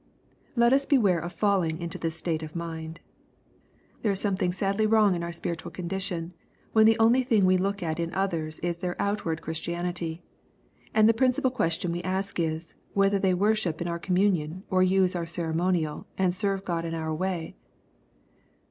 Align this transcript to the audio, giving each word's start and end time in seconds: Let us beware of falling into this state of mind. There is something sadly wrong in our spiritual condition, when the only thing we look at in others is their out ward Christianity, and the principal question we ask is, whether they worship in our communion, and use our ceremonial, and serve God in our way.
Let 0.55 0.73
us 0.73 0.83
beware 0.87 1.19
of 1.19 1.31
falling 1.31 1.79
into 1.79 1.99
this 1.99 2.15
state 2.15 2.41
of 2.41 2.55
mind. 2.55 3.01
There 4.01 4.11
is 4.11 4.19
something 4.19 4.51
sadly 4.51 4.87
wrong 4.87 5.13
in 5.13 5.21
our 5.21 5.31
spiritual 5.31 5.69
condition, 5.69 6.33
when 6.73 6.87
the 6.87 6.97
only 6.97 7.21
thing 7.21 7.45
we 7.45 7.55
look 7.55 7.83
at 7.83 7.99
in 7.99 8.11
others 8.15 8.57
is 8.61 8.77
their 8.77 8.99
out 8.99 9.25
ward 9.25 9.43
Christianity, 9.43 10.23
and 10.91 11.07
the 11.07 11.13
principal 11.13 11.51
question 11.51 11.91
we 11.91 12.01
ask 12.01 12.39
is, 12.39 12.73
whether 12.95 13.19
they 13.19 13.35
worship 13.35 13.79
in 13.79 13.87
our 13.87 13.99
communion, 13.99 14.63
and 14.71 14.89
use 14.89 15.15
our 15.15 15.27
ceremonial, 15.27 16.07
and 16.17 16.33
serve 16.33 16.65
God 16.65 16.83
in 16.83 16.95
our 16.95 17.13
way. 17.13 17.55